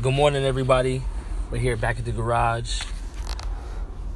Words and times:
Good 0.00 0.14
morning, 0.14 0.44
everybody. 0.44 1.02
We're 1.50 1.58
here 1.58 1.76
back 1.76 1.98
at 1.98 2.04
the 2.04 2.12
garage. 2.12 2.82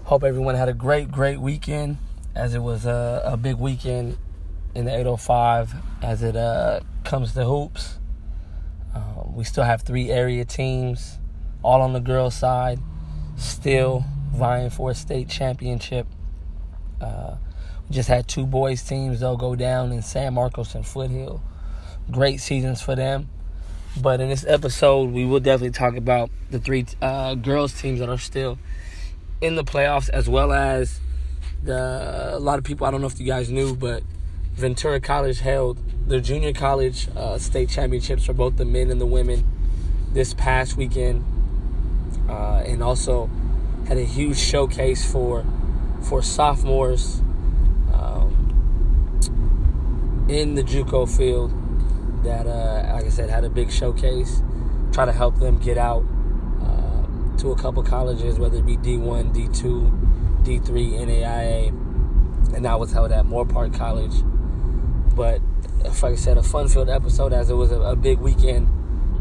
Hope 0.04 0.22
everyone 0.22 0.54
had 0.54 0.68
a 0.68 0.72
great, 0.72 1.10
great 1.10 1.40
weekend, 1.40 1.98
as 2.36 2.54
it 2.54 2.60
was 2.60 2.86
a, 2.86 3.20
a 3.24 3.36
big 3.36 3.56
weekend 3.56 4.16
in 4.76 4.84
the 4.84 4.92
805 4.92 5.74
as 6.00 6.22
it 6.22 6.36
uh, 6.36 6.80
comes 7.02 7.34
to 7.34 7.44
hoops. 7.44 7.98
Um, 8.94 9.34
we 9.34 9.42
still 9.42 9.64
have 9.64 9.82
three 9.82 10.08
area 10.08 10.44
teams, 10.44 11.18
all 11.64 11.82
on 11.82 11.94
the 11.94 12.00
girls' 12.00 12.36
side, 12.36 12.78
still 13.36 14.04
vying 14.32 14.70
for 14.70 14.92
a 14.92 14.94
state 14.94 15.28
championship. 15.28 16.06
Uh, 17.00 17.38
we 17.88 17.96
just 17.96 18.08
had 18.08 18.28
two 18.28 18.46
boys' 18.46 18.84
teams, 18.84 19.18
they'll 19.18 19.36
go 19.36 19.56
down 19.56 19.90
in 19.90 20.02
San 20.02 20.34
Marcos 20.34 20.76
and 20.76 20.86
Foothill. 20.86 21.42
Great 22.08 22.38
seasons 22.38 22.80
for 22.80 22.94
them. 22.94 23.30
But 24.00 24.20
in 24.20 24.30
this 24.30 24.44
episode, 24.46 25.10
we 25.10 25.26
will 25.26 25.40
definitely 25.40 25.72
talk 25.72 25.96
about 25.96 26.30
the 26.50 26.58
three 26.58 26.86
uh, 27.02 27.34
girls 27.34 27.78
teams 27.78 28.00
that 28.00 28.08
are 28.08 28.18
still 28.18 28.58
in 29.40 29.54
the 29.54 29.64
playoffs, 29.64 30.08
as 30.08 30.28
well 30.28 30.52
as 30.52 30.98
the 31.62 32.30
a 32.32 32.38
lot 32.38 32.58
of 32.58 32.64
people. 32.64 32.86
I 32.86 32.90
don't 32.90 33.02
know 33.02 33.06
if 33.06 33.20
you 33.20 33.26
guys 33.26 33.50
knew, 33.50 33.76
but 33.76 34.02
Ventura 34.54 34.98
College 34.98 35.40
held 35.40 35.78
their 36.08 36.20
junior 36.20 36.54
college 36.54 37.08
uh, 37.16 37.36
state 37.38 37.68
championships 37.68 38.24
for 38.24 38.32
both 38.32 38.56
the 38.56 38.64
men 38.64 38.90
and 38.90 39.00
the 39.00 39.06
women 39.06 39.44
this 40.12 40.32
past 40.34 40.76
weekend, 40.76 41.22
uh, 42.30 42.62
and 42.64 42.82
also 42.82 43.28
had 43.88 43.98
a 43.98 44.04
huge 44.04 44.38
showcase 44.38 45.10
for 45.10 45.44
for 46.02 46.22
sophomores 46.22 47.20
um, 47.92 48.30
in 50.30 50.54
the 50.54 50.62
JUCO 50.62 51.14
field 51.14 51.52
that, 52.24 52.46
uh, 52.46 52.92
like 52.94 53.04
I 53.04 53.08
said, 53.08 53.30
had 53.30 53.44
a 53.44 53.50
big 53.50 53.70
showcase. 53.70 54.42
Try 54.92 55.06
to 55.06 55.12
help 55.12 55.38
them 55.38 55.58
get 55.58 55.78
out 55.78 56.04
uh, 56.62 57.36
to 57.38 57.50
a 57.50 57.56
couple 57.56 57.82
colleges, 57.82 58.38
whether 58.38 58.58
it 58.58 58.66
be 58.66 58.76
D1, 58.76 59.34
D2, 59.34 60.44
D3, 60.44 61.06
NAIA, 61.06 61.68
and 62.54 62.64
that 62.64 62.78
was 62.78 62.92
held 62.92 63.12
at 63.12 63.24
Moorpark 63.24 63.76
College. 63.76 64.22
But 65.14 65.40
like 65.84 66.12
I 66.12 66.14
said, 66.14 66.38
a 66.38 66.42
fun-filled 66.42 66.88
episode 66.90 67.32
as 67.32 67.50
it 67.50 67.54
was 67.54 67.72
a, 67.72 67.80
a 67.80 67.96
big 67.96 68.18
weekend 68.18 68.68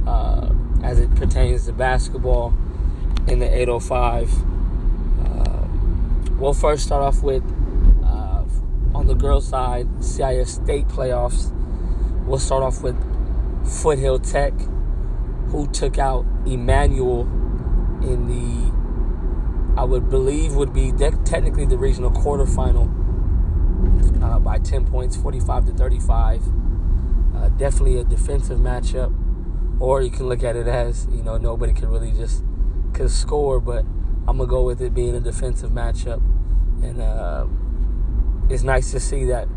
uh, 0.07 0.49
as 0.83 0.99
it 0.99 1.13
pertains 1.15 1.65
to 1.65 1.73
basketball 1.73 2.53
in 3.27 3.39
the 3.39 3.45
805. 3.45 4.31
Uh, 5.25 5.67
we'll 6.37 6.53
first 6.53 6.85
start 6.85 7.03
off 7.03 7.21
with 7.23 7.43
uh, 8.03 8.43
on 8.95 9.07
the 9.07 9.15
girls' 9.15 9.47
side, 9.47 9.87
CIF 9.99 10.47
state 10.47 10.87
playoffs. 10.87 11.51
We'll 12.31 12.39
start 12.39 12.63
off 12.63 12.81
with 12.81 12.95
Foothill 13.67 14.17
Tech, 14.17 14.53
who 15.47 15.67
took 15.67 15.97
out 15.97 16.25
Emmanuel 16.45 17.23
in 18.03 18.27
the, 18.29 19.77
I 19.77 19.83
would 19.83 20.09
believe, 20.09 20.55
would 20.55 20.71
be 20.71 20.93
de- 20.93 21.11
technically 21.25 21.65
the 21.65 21.77
regional 21.77 22.09
quarterfinal 22.09 22.87
uh, 24.23 24.39
by 24.39 24.59
10 24.59 24.85
points, 24.85 25.17
45 25.17 25.65
to 25.65 25.71
35. 25.73 26.41
Uh, 27.35 27.49
definitely 27.49 27.97
a 27.97 28.05
defensive 28.05 28.59
matchup, 28.59 29.13
or 29.81 30.01
you 30.01 30.09
can 30.09 30.29
look 30.29 30.41
at 30.41 30.55
it 30.55 30.69
as 30.69 31.07
you 31.11 31.23
know 31.23 31.37
nobody 31.37 31.73
can 31.73 31.89
really 31.89 32.13
just 32.13 32.45
could 32.93 33.11
score, 33.11 33.59
but 33.59 33.83
I'm 34.25 34.37
gonna 34.37 34.47
go 34.47 34.63
with 34.63 34.81
it 34.81 34.93
being 34.93 35.15
a 35.15 35.19
defensive 35.19 35.71
matchup, 35.71 36.21
and 36.81 37.01
uh, 37.01 37.45
it's 38.49 38.63
nice 38.63 38.89
to 38.91 39.01
see 39.01 39.25
that 39.25 39.49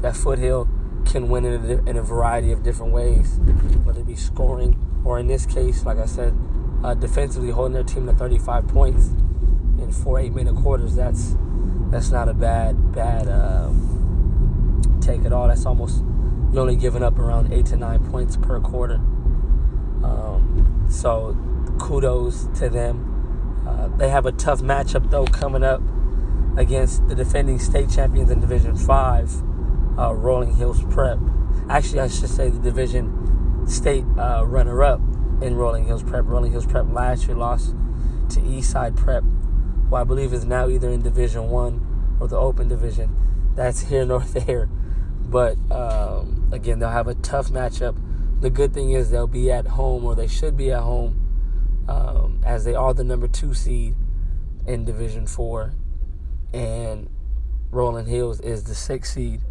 that 0.00 0.16
Foothill 0.16 0.66
can 1.04 1.28
win 1.28 1.44
in 1.44 1.64
a, 1.64 1.90
in 1.90 1.96
a, 1.96 2.02
variety 2.02 2.52
of 2.52 2.62
different 2.62 2.92
ways, 2.92 3.38
whether 3.84 4.00
it 4.00 4.06
be 4.06 4.16
scoring 4.16 4.78
or 5.04 5.18
in 5.18 5.26
this 5.26 5.46
case, 5.46 5.84
like 5.84 5.98
I 5.98 6.06
said, 6.06 6.34
uh, 6.82 6.94
defensively 6.94 7.50
holding 7.50 7.74
their 7.74 7.84
team 7.84 8.06
to 8.06 8.12
35 8.12 8.68
points 8.68 9.08
in 9.78 9.92
four 9.92 10.18
eight-minute 10.18 10.56
quarters. 10.56 10.94
That's 10.94 11.36
that's 11.90 12.10
not 12.10 12.28
a 12.28 12.34
bad 12.34 12.92
bad 12.92 13.28
uh, 13.28 13.70
take 15.00 15.24
at 15.24 15.32
all. 15.32 15.48
That's 15.48 15.66
almost 15.66 16.02
you're 16.52 16.60
only 16.60 16.76
giving 16.76 17.02
up 17.02 17.18
around 17.18 17.52
eight 17.52 17.66
to 17.66 17.76
nine 17.76 18.04
points 18.10 18.36
per 18.36 18.60
quarter. 18.60 18.96
Um, 20.02 20.86
so 20.90 21.36
kudos 21.78 22.48
to 22.58 22.68
them. 22.68 23.08
Uh, 23.66 23.88
they 23.96 24.08
have 24.08 24.26
a 24.26 24.32
tough 24.32 24.60
matchup 24.60 25.10
though 25.10 25.24
coming 25.26 25.62
up 25.62 25.80
against 26.56 27.08
the 27.08 27.14
defending 27.14 27.58
state 27.58 27.88
champions 27.88 28.30
in 28.30 28.40
Division 28.40 28.76
Five 28.76 29.30
uh, 29.98 30.14
Rolling 30.14 30.54
Hills 30.54 30.82
Prep. 30.90 31.18
Actually, 31.68 32.00
I 32.00 32.08
should 32.08 32.28
say 32.28 32.48
the 32.48 32.58
division 32.58 33.66
state 33.66 34.04
uh, 34.18 34.44
runner 34.46 34.82
up 34.82 35.00
in 35.40 35.56
Rolling 35.56 35.86
Hills 35.86 36.02
Prep. 36.02 36.24
Rolling 36.26 36.52
Hills 36.52 36.66
Prep 36.66 36.86
last 36.90 37.26
year 37.26 37.36
lost 37.36 37.74
to 38.30 38.40
Eastside 38.40 38.96
Prep, 38.96 39.22
who 39.88 39.96
I 39.96 40.04
believe 40.04 40.32
is 40.32 40.44
now 40.44 40.68
either 40.68 40.90
in 40.90 41.02
Division 41.02 41.50
One 41.50 42.16
or 42.20 42.28
the 42.28 42.36
Open 42.36 42.68
Division. 42.68 43.16
That's 43.54 43.82
here 43.82 44.04
nor 44.06 44.20
there. 44.20 44.68
But 45.20 45.56
um, 45.70 46.48
again, 46.52 46.78
they'll 46.78 46.90
have 46.90 47.08
a 47.08 47.14
tough 47.14 47.48
matchup. 47.48 47.96
The 48.40 48.50
good 48.50 48.74
thing 48.74 48.90
is 48.90 49.10
they'll 49.10 49.26
be 49.26 49.50
at 49.50 49.66
home, 49.66 50.04
or 50.04 50.14
they 50.14 50.26
should 50.26 50.56
be 50.56 50.72
at 50.72 50.80
home, 50.80 51.84
um, 51.88 52.40
as 52.44 52.64
they 52.64 52.74
are 52.74 52.92
the 52.92 53.04
number 53.04 53.28
two 53.28 53.54
seed 53.54 53.94
in 54.66 54.84
Division 54.84 55.26
Four, 55.26 55.74
and 56.52 57.08
Rolling 57.70 58.06
Hills 58.06 58.40
is 58.40 58.64
the 58.64 58.74
sixth 58.74 59.14
seed. 59.14 59.42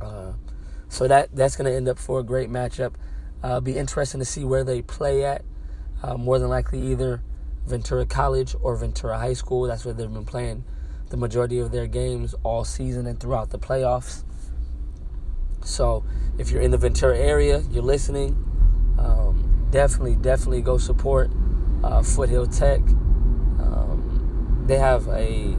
Uh, 0.00 0.32
so 0.88 1.06
that 1.06 1.34
that's 1.34 1.56
going 1.56 1.70
to 1.70 1.76
end 1.76 1.88
up 1.88 1.98
for 1.98 2.20
a 2.20 2.22
great 2.22 2.50
matchup. 2.50 2.94
Uh, 3.42 3.60
be 3.60 3.76
interesting 3.76 4.18
to 4.20 4.24
see 4.24 4.44
where 4.44 4.64
they 4.64 4.82
play 4.82 5.24
at. 5.24 5.44
Uh, 6.02 6.16
more 6.16 6.38
than 6.38 6.48
likely, 6.48 6.80
either 6.80 7.22
Ventura 7.66 8.06
College 8.06 8.54
or 8.62 8.76
Ventura 8.76 9.18
High 9.18 9.34
School. 9.34 9.64
That's 9.64 9.84
where 9.84 9.94
they've 9.94 10.12
been 10.12 10.24
playing 10.24 10.64
the 11.10 11.16
majority 11.16 11.58
of 11.58 11.72
their 11.72 11.86
games 11.86 12.34
all 12.42 12.64
season 12.64 13.06
and 13.06 13.18
throughout 13.18 13.50
the 13.50 13.58
playoffs. 13.58 14.24
So, 15.62 16.04
if 16.38 16.50
you're 16.50 16.62
in 16.62 16.70
the 16.70 16.78
Ventura 16.78 17.18
area, 17.18 17.62
you're 17.70 17.82
listening. 17.82 18.30
Um, 18.98 19.68
definitely, 19.70 20.16
definitely 20.16 20.62
go 20.62 20.78
support 20.78 21.30
uh, 21.84 22.02
Foothill 22.02 22.46
Tech. 22.46 22.80
Um, 23.60 24.64
they 24.66 24.76
have 24.76 25.06
a 25.08 25.56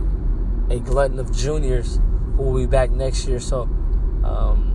a 0.70 0.80
glutton 0.80 1.20
of 1.20 1.36
juniors 1.36 2.00
who 2.36 2.44
will 2.44 2.62
be 2.62 2.66
back 2.66 2.90
next 2.92 3.28
year. 3.28 3.40
So 3.40 3.70
um, 4.24 4.72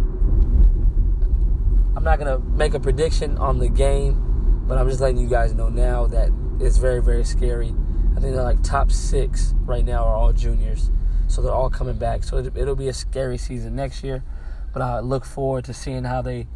I'm 1.97 2.05
not 2.05 2.19
to 2.21 2.39
make 2.39 2.75
a 2.75 2.81
prediction 2.81 3.39
on 3.39 3.59
the 3.59 3.69
game, 3.69 4.65
but 4.67 4.79
I'm 4.79 4.89
just 4.89 5.01
letting 5.01 5.19
you 5.19 5.29
guys 5.29 5.55
know 5.55 5.69
now 5.69 6.07
that 6.09 6.31
it's 6.61 6.77
very, 6.77 7.03
very 7.03 7.25
scary. 7.25 7.75
I 8.17 8.21
think 8.21 8.35
they're 8.35 8.43
like 8.43 8.63
top 8.63 8.91
six 8.91 9.55
right 9.65 9.85
now 9.85 10.05
are 10.05 10.15
all 10.15 10.33
juniors. 10.33 10.91
So 11.29 11.43
they're 11.43 11.53
all 11.53 11.71
coming 11.71 11.99
back. 11.99 12.25
So 12.25 12.39
it, 12.39 12.55
will 12.55 12.77
be 12.77 12.89
a 12.89 12.93
scary 12.93 13.39
season 13.39 13.77
next 13.77 14.03
year. 14.05 14.23
But 14.73 14.83
I 14.83 15.01
look 15.01 15.25
forward 15.25 15.65
to 15.67 15.75
seeing 15.75 16.05
how 16.05 16.23
they 16.23 16.47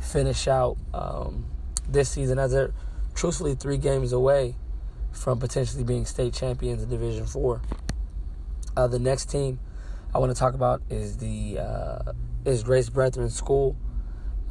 finish 0.00 0.48
out 0.48 0.76
um, 0.94 1.46
this 1.88 2.10
season 2.10 2.38
as 2.38 2.52
they're 2.52 2.72
truthfully 3.14 3.54
three 3.54 3.78
games 3.78 4.12
away 4.12 4.56
from 5.12 5.38
potentially 5.38 5.84
being 5.84 6.04
state 6.04 6.34
champions 6.34 6.82
in 6.82 6.88
Division 6.88 7.26
Four. 7.26 7.62
Uh, 8.76 8.86
the 8.86 8.98
next 8.98 9.26
team 9.26 9.58
I 10.14 10.18
want 10.18 10.32
to 10.34 10.38
talk 10.38 10.54
about 10.54 10.80
is 10.88 11.18
the 11.18 11.58
uh, 11.58 12.12
is 12.46 12.62
Grace 12.62 12.88
Brethren 12.88 13.28
School. 13.28 13.76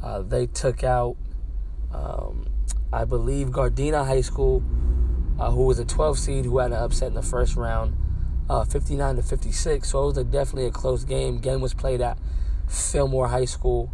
Uh, 0.02 0.22
they 0.22 0.46
took 0.46 0.84
out, 0.84 1.16
um, 1.92 2.46
I 2.92 3.04
believe, 3.04 3.48
Gardena 3.48 4.06
High 4.06 4.20
School, 4.20 4.62
uh, 5.40 5.50
who 5.50 5.64
was 5.64 5.80
a 5.80 5.84
12 5.84 6.18
seed 6.18 6.44
who 6.44 6.58
had 6.58 6.70
an 6.70 6.78
upset 6.78 7.08
in 7.08 7.14
the 7.14 7.22
first 7.22 7.56
round, 7.56 7.96
uh, 8.48 8.64
59 8.64 9.16
to 9.16 9.22
56. 9.22 9.88
So 9.88 10.04
it 10.04 10.06
was 10.06 10.18
a, 10.18 10.24
definitely 10.24 10.66
a 10.66 10.70
close 10.70 11.02
game. 11.02 11.40
Game 11.40 11.60
was 11.60 11.74
played 11.74 12.00
at 12.00 12.18
Fillmore 12.68 13.26
High 13.26 13.46
School. 13.46 13.90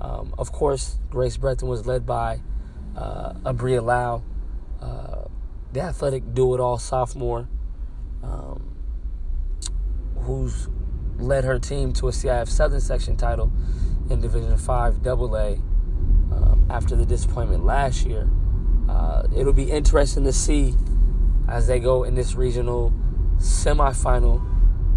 Um, 0.00 0.32
of 0.38 0.52
course, 0.52 0.98
Grace 1.10 1.36
Brethren 1.36 1.68
was 1.68 1.86
led 1.86 2.06
by 2.06 2.40
uh, 2.96 3.32
Abria 3.44 3.82
Lau, 3.82 4.22
uh, 4.80 5.24
the 5.72 5.80
athletic 5.80 6.32
do-it-all 6.32 6.78
sophomore, 6.78 7.48
um, 8.22 8.76
who's 10.20 10.68
led 11.22 11.44
her 11.44 11.58
team 11.58 11.92
to 11.94 12.08
a 12.08 12.10
CIF 12.10 12.48
Southern 12.48 12.80
Section 12.80 13.16
title 13.16 13.52
in 14.08 14.20
Division 14.20 14.56
5 14.56 15.06
AA 15.06 15.54
um, 16.32 16.66
after 16.70 16.96
the 16.96 17.06
disappointment 17.06 17.64
last 17.64 18.04
year. 18.04 18.28
Uh, 18.88 19.22
it'll 19.36 19.52
be 19.52 19.70
interesting 19.70 20.24
to 20.24 20.32
see 20.32 20.74
as 21.48 21.66
they 21.66 21.78
go 21.78 22.04
in 22.04 22.14
this 22.14 22.34
regional 22.34 22.92
semifinal 23.38 24.44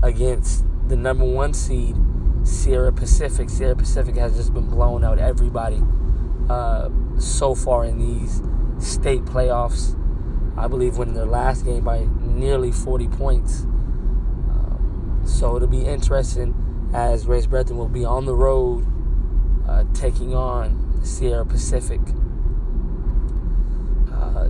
against 0.03 0.65
the 0.87 0.95
number 0.95 1.25
one 1.25 1.53
seed, 1.53 1.95
Sierra 2.43 2.91
Pacific. 2.91 3.49
Sierra 3.49 3.75
Pacific 3.75 4.15
has 4.15 4.35
just 4.35 4.53
been 4.53 4.69
blowing 4.69 5.03
out 5.03 5.17
everybody 5.17 5.81
uh, 6.49 6.89
so 7.17 7.55
far 7.55 7.85
in 7.85 7.97
these 7.97 8.41
state 8.79 9.23
playoffs. 9.25 9.97
I 10.57 10.67
believe 10.67 10.97
winning 10.97 11.15
their 11.15 11.25
last 11.25 11.65
game 11.65 11.83
by 11.83 12.07
nearly 12.19 12.71
40 12.71 13.07
points. 13.07 13.65
So 15.25 15.55
it'll 15.55 15.67
be 15.67 15.85
interesting 15.85 16.91
as 16.93 17.25
Grace 17.25 17.45
Brethren 17.45 17.77
will 17.77 17.87
be 17.87 18.05
on 18.05 18.25
the 18.25 18.35
road 18.35 18.85
uh, 19.67 19.85
taking 19.93 20.35
on 20.35 21.01
Sierra 21.03 21.45
Pacific. 21.45 22.01
Uh, 24.11 24.49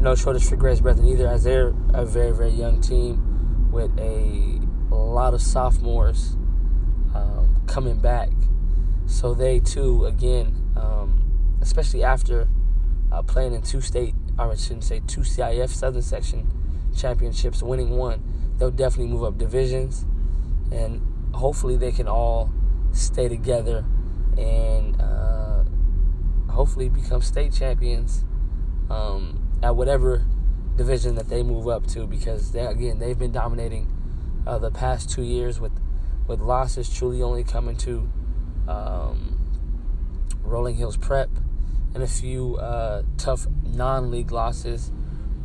no 0.00 0.14
shortage 0.14 0.44
for 0.44 0.56
Grace 0.56 0.80
Brethren 0.80 1.06
either, 1.08 1.26
as 1.28 1.44
they're 1.44 1.74
a 1.94 2.04
very, 2.04 2.32
very 2.32 2.50
young 2.50 2.80
team 2.80 3.70
with 3.70 3.96
a, 3.98 4.60
lot 4.94 5.34
of 5.34 5.42
sophomores 5.42 6.36
um, 7.14 7.62
coming 7.66 7.98
back. 7.98 8.30
So 9.04 9.34
they 9.34 9.60
too, 9.60 10.06
again, 10.06 10.72
um, 10.74 11.58
especially 11.60 12.02
after 12.02 12.48
uh, 13.10 13.22
playing 13.22 13.52
in 13.52 13.60
two 13.62 13.82
state, 13.82 14.14
I 14.38 14.54
shouldn't 14.54 14.84
say 14.84 15.02
two 15.06 15.20
CIF 15.20 15.68
Southern 15.68 16.02
Section 16.02 16.50
championships, 16.96 17.62
winning 17.62 17.90
one, 17.90 18.22
they'll 18.62 18.70
definitely 18.70 19.12
move 19.12 19.24
up 19.24 19.36
divisions, 19.38 20.06
and 20.70 21.02
hopefully 21.34 21.76
they 21.76 21.90
can 21.90 22.06
all 22.06 22.48
stay 22.92 23.28
together 23.28 23.84
and 24.38 25.00
uh, 25.00 25.64
hopefully 26.48 26.88
become 26.88 27.20
state 27.20 27.52
champions 27.52 28.24
um, 28.88 29.58
at 29.64 29.74
whatever 29.74 30.24
division 30.76 31.16
that 31.16 31.28
they 31.28 31.42
move 31.42 31.66
up 31.66 31.88
to 31.88 32.06
because 32.06 32.52
they, 32.52 32.64
again 32.64 33.00
they've 33.00 33.18
been 33.18 33.32
dominating 33.32 33.92
uh, 34.46 34.58
the 34.58 34.70
past 34.70 35.10
two 35.10 35.22
years 35.22 35.58
with 35.58 35.72
with 36.28 36.40
losses 36.40 36.88
truly 36.88 37.20
only 37.20 37.42
coming 37.42 37.76
to 37.76 38.08
um, 38.68 39.40
Rolling 40.44 40.76
Hills 40.76 40.96
Prep 40.96 41.30
and 41.94 42.02
a 42.04 42.06
few 42.06 42.58
uh, 42.58 43.02
tough 43.18 43.48
non-league 43.64 44.30
losses 44.30 44.92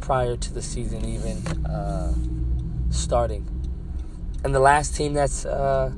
prior 0.02 0.38
to 0.38 0.54
the 0.54 0.62
season 0.62 1.04
even 1.04 1.66
uh, 1.66 2.13
starting. 2.89 3.45
And 4.44 4.54
the 4.54 4.60
last 4.60 4.95
team 4.95 5.13
that's 5.13 5.45
uh, 5.45 5.92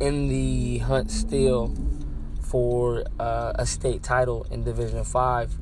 in 0.00 0.28
the 0.28 0.78
hunt 0.78 1.10
still 1.10 1.74
for 2.42 3.04
uh, 3.18 3.52
a 3.54 3.66
state 3.66 4.02
title 4.02 4.46
in 4.50 4.64
Division 4.64 5.04
Five 5.04 5.58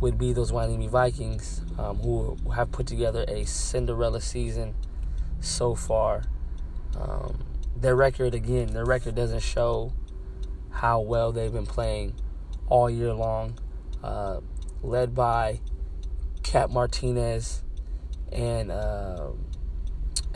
would 0.00 0.18
be 0.18 0.32
those 0.32 0.52
Hueneme 0.52 0.88
Vikings, 0.90 1.62
um, 1.78 1.98
who 1.98 2.36
have 2.54 2.70
put 2.70 2.86
together 2.86 3.24
a 3.28 3.44
Cinderella 3.44 4.20
season 4.20 4.74
so 5.40 5.74
far. 5.74 6.24
Um, 6.98 7.44
their 7.74 7.96
record, 7.96 8.34
again, 8.34 8.68
their 8.68 8.84
record 8.84 9.14
doesn't 9.14 9.42
show 9.42 9.92
how 10.70 11.00
well 11.00 11.32
they've 11.32 11.52
been 11.52 11.66
playing 11.66 12.14
all 12.68 12.90
year 12.90 13.12
long. 13.12 13.58
Uh, 14.02 14.40
led 14.82 15.14
by 15.14 15.60
Cap 16.42 16.70
Martinez 16.70 17.62
and 18.30 18.70
uh, 18.70 19.30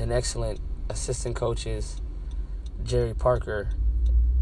an 0.00 0.10
excellent 0.10 0.60
assistant 0.88 1.36
coaches, 1.36 2.00
Jerry 2.82 3.14
Parker 3.14 3.70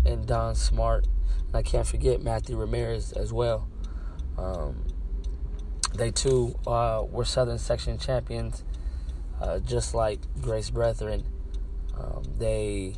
and 0.07 0.27
Don 0.27 0.55
Smart. 0.55 1.07
And 1.49 1.57
I 1.57 1.63
can't 1.63 1.87
forget 1.87 2.23
Matthew 2.23 2.57
Ramirez 2.57 3.13
as 3.13 3.33
well. 3.33 3.69
Um, 4.37 4.85
they 5.95 6.11
too 6.11 6.59
uh, 6.67 7.05
were 7.11 7.25
Southern 7.25 7.59
Section 7.59 7.99
champions, 7.99 8.63
uh, 9.41 9.59
just 9.59 9.95
like 9.95 10.21
Grace 10.41 10.71
Brethren. 10.71 11.25
Um, 11.99 12.23
they 12.39 12.95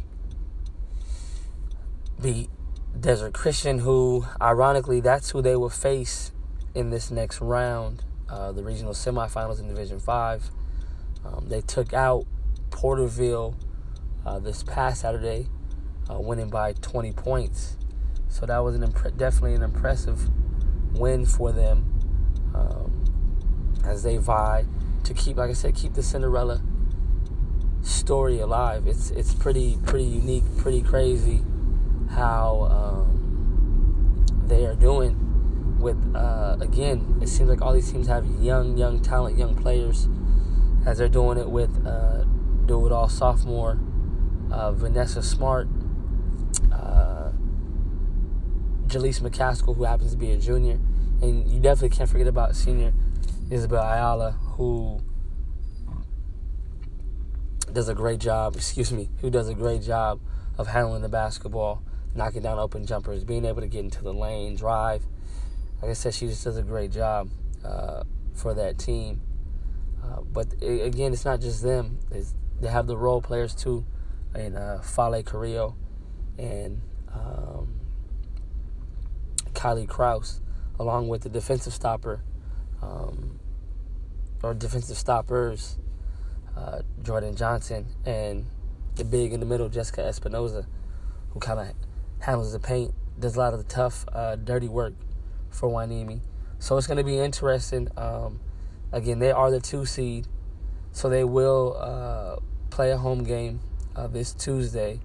beat 2.21 2.51
Desert 2.99 3.33
Christian, 3.33 3.79
who, 3.79 4.27
ironically, 4.41 5.01
that's 5.01 5.31
who 5.31 5.41
they 5.41 5.56
will 5.56 5.71
face 5.71 6.33
in 6.75 6.91
this 6.91 7.11
next 7.11 7.41
round, 7.41 8.05
uh, 8.29 8.53
the 8.53 8.63
regional 8.63 8.93
semifinals 8.93 9.59
in 9.59 9.69
Division 9.69 9.99
5. 9.99 10.51
Um, 11.25 11.47
they 11.49 11.63
took 11.63 11.95
out 11.95 12.27
Porterville 12.70 13.56
uh, 14.25 14.38
this 14.38 14.62
past 14.62 15.02
Saturday, 15.02 15.46
uh, 16.08 16.20
winning 16.20 16.50
by 16.50 16.72
20 16.72 17.12
points. 17.12 17.76
So 18.28 18.46
that 18.46 18.58
was 18.58 18.75
an 18.76 18.82
definitely 19.17 19.55
an 19.55 19.62
impressive 19.62 20.28
win 20.93 21.26
for 21.26 21.52
them 21.52 21.84
um, 22.55 23.05
as 23.84 24.02
they 24.02 24.17
vie 24.17 24.64
to 25.05 25.14
keep, 25.14 25.37
like 25.37 25.50
I 25.50 25.55
said, 25.55 25.75
keep 25.75 25.94
the 25.94 26.02
Cinderella 26.02 26.62
story 27.82 28.38
alive. 28.38 28.87
It's 28.87 29.11
it's 29.11 29.34
pretty 29.34 29.78
pretty 29.84 30.05
unique, 30.05 30.44
pretty 30.58 30.82
crazy 30.82 31.43
how 32.11 32.69
um, 32.70 34.26
they 34.46 34.67
are 34.67 34.75
doing. 34.75 35.26
With 35.81 36.14
uh, 36.14 36.58
again, 36.61 37.19
it 37.22 37.28
seems 37.28 37.49
like 37.49 37.62
all 37.62 37.72
these 37.72 37.90
teams 37.90 38.06
have 38.06 38.26
young, 38.40 38.76
young 38.76 39.00
talent, 39.00 39.38
young 39.38 39.55
players, 39.55 40.08
as 40.87 40.99
they're 40.99 41.08
doing 41.08 41.38
it 41.38 41.49
with 41.49 41.70
uh, 41.87 42.25
do 42.70 42.87
it 42.87 42.93
all 42.93 43.08
sophomore 43.08 43.81
uh, 44.52 44.70
Vanessa 44.70 45.25
Smart, 45.25 45.67
uh, 46.72 47.32
Jaleese 48.87 49.20
McCaskill, 49.20 49.76
who 49.76 49.82
happens 49.82 50.12
to 50.12 50.17
be 50.17 50.31
a 50.31 50.37
junior, 50.37 50.78
and 51.20 51.50
you 51.50 51.58
definitely 51.58 51.96
can't 51.96 52.08
forget 52.08 52.28
about 52.28 52.55
senior 52.55 52.93
Isabel 53.50 53.82
Ayala, 53.82 54.32
who 54.56 55.00
does 57.72 57.88
a 57.88 57.94
great 57.94 58.20
job, 58.20 58.55
excuse 58.55 58.93
me, 58.93 59.08
who 59.20 59.31
does 59.31 59.49
a 59.49 59.55
great 59.55 59.82
job 59.82 60.20
of 60.56 60.69
handling 60.69 61.02
the 61.02 61.08
basketball, 61.08 61.82
knocking 62.14 62.43
down 62.43 62.61
open 62.61 62.87
jumpers, 62.87 63.25
being 63.25 63.44
able 63.44 63.62
to 63.62 63.69
get 63.69 63.81
into 63.81 64.02
the 64.02 64.14
lane, 64.14 64.55
drive. 64.55 65.02
Like 65.82 65.90
I 65.90 65.94
said, 65.94 66.14
she 66.14 66.28
just 66.28 66.44
does 66.44 66.56
a 66.56 66.62
great 66.62 66.93
job 66.93 67.31
uh, 67.64 68.05
for 68.32 68.55
that 68.55 68.78
team. 68.78 69.22
Uh, 70.05 70.20
but 70.20 70.55
it, 70.61 70.87
again, 70.87 71.12
it's 71.12 71.25
not 71.25 71.40
just 71.40 71.62
them. 71.62 71.99
It's, 72.12 72.34
they 72.61 72.69
have 72.69 72.87
the 72.87 72.97
role 72.97 73.21
players 73.21 73.55
too, 73.55 73.85
in 74.35 74.57
uh, 74.57 74.81
Fale 74.83 75.23
Carrillo 75.23 75.77
and 76.39 76.81
um, 77.12 77.81
Kylie 79.53 79.89
Kraus, 79.89 80.41
along 80.79 81.09
with 81.09 81.23
the 81.23 81.29
defensive 81.29 81.73
stopper 81.73 82.23
um, 82.83 83.41
or 84.43 84.55
defensive 84.55 84.97
stoppers 84.97 85.79
uh, 86.57 86.83
Jordan 87.03 87.37
Johnson, 87.37 87.87
and 88.05 88.47
the 88.97 89.05
big 89.05 89.33
in 89.33 89.41
the 89.41 89.47
middle, 89.47 89.69
Jessica 89.69 90.03
Espinoza, 90.03 90.67
who 91.31 91.41
kind 91.41 91.61
of 91.61 91.75
handles 92.21 92.53
the 92.53 92.59
paint, 92.59 92.93
does 93.19 93.37
a 93.37 93.39
lot 93.39 93.53
of 93.55 93.61
the 93.61 93.73
tough, 93.73 94.05
uh, 94.13 94.37
dirty 94.37 94.69
work 94.69 94.95
for 95.51 95.69
Hueneme. 95.69 96.21
So 96.59 96.77
it's 96.77 96.87
going 96.87 96.99
to 96.99 97.05
be 97.05 97.19
interesting. 97.19 97.89
Um, 97.97 98.41
again, 98.93 99.19
they 99.19 99.33
are 99.33 99.51
the 99.51 99.61
two 99.61 99.87
seed, 99.87 100.27
so 100.93 101.09
they 101.09 101.25
will 101.25 101.77
uh, 101.79 102.37
play 102.81 102.93
a 102.93 102.97
home 102.97 103.25
game 103.25 103.61
uh, 103.94 104.06
this 104.06 104.32
Tuesday. 104.32 105.00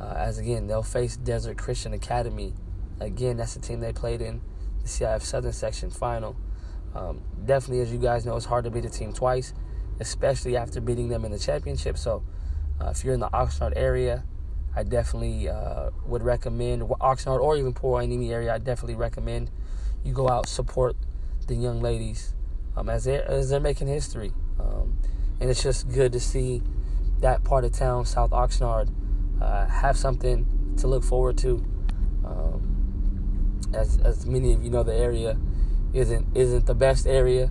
Uh, 0.00 0.14
as 0.16 0.38
again, 0.38 0.66
they'll 0.66 0.82
face 0.82 1.14
Desert 1.14 1.58
Christian 1.58 1.92
Academy. 1.92 2.54
Again, 3.00 3.36
that's 3.36 3.52
the 3.52 3.60
team 3.60 3.80
they 3.80 3.92
played 3.92 4.22
in 4.22 4.40
the 4.80 4.88
CIF 4.88 5.20
Southern 5.20 5.52
Section 5.52 5.90
final. 5.90 6.36
Um, 6.94 7.20
definitely, 7.44 7.82
as 7.82 7.92
you 7.92 7.98
guys 7.98 8.24
know, 8.24 8.34
it's 8.34 8.46
hard 8.46 8.64
to 8.64 8.70
beat 8.70 8.86
a 8.86 8.88
team 8.88 9.12
twice 9.12 9.52
especially 10.00 10.56
after 10.56 10.80
beating 10.80 11.08
them 11.08 11.24
in 11.24 11.30
the 11.30 11.38
championship. 11.38 11.98
So, 11.98 12.22
uh, 12.80 12.88
if 12.88 13.04
you're 13.04 13.12
in 13.12 13.20
the 13.20 13.28
Oxnard 13.28 13.74
area, 13.76 14.24
I 14.74 14.82
definitely 14.82 15.48
uh, 15.48 15.90
would 16.06 16.22
recommend 16.22 16.82
Oxnard 16.82 17.40
or 17.40 17.56
even 17.56 17.74
Port 17.74 18.02
Hueneme 18.02 18.30
area. 18.30 18.54
I 18.54 18.58
definitely 18.58 18.94
recommend 18.94 19.50
you 20.02 20.14
go 20.14 20.28
out 20.28 20.48
support 20.48 20.96
the 21.46 21.54
young 21.54 21.82
ladies 21.82 22.34
um, 22.74 22.88
as 22.88 23.04
they're 23.04 23.28
as 23.28 23.50
they're 23.50 23.60
making 23.60 23.88
history, 23.88 24.32
um, 24.58 24.96
and 25.40 25.50
it's 25.50 25.62
just 25.62 25.88
good 25.88 26.12
to 26.12 26.20
see 26.20 26.62
that 27.20 27.44
part 27.44 27.64
of 27.64 27.72
town, 27.72 28.04
South 28.04 28.30
Oxnard, 28.30 28.92
uh, 29.40 29.66
have 29.66 29.96
something 29.96 30.74
to 30.78 30.86
look 30.86 31.04
forward 31.04 31.36
to. 31.38 31.64
Um, 32.24 33.60
as 33.74 33.98
as 33.98 34.26
many 34.26 34.52
of 34.52 34.62
you 34.62 34.70
know, 34.70 34.82
the 34.82 34.94
area 34.94 35.38
isn't 35.92 36.36
isn't 36.36 36.66
the 36.66 36.74
best 36.74 37.06
area 37.06 37.50